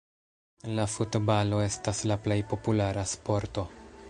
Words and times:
La 0.79 0.85
futbalo 0.93 1.61
estas 1.67 2.03
la 2.13 2.19
plej 2.27 2.41
populara 2.55 3.09
sporto. 3.17 3.71